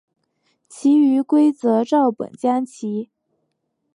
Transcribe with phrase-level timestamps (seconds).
[0.67, 3.11] 其余规则照本将棋。